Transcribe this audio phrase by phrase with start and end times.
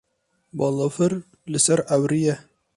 [0.57, 1.13] Balafir
[1.51, 2.35] li ser ewrî ye.